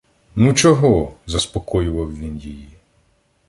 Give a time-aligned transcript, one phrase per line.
[0.35, 2.69] —Ну, чого?— заспокоював він її.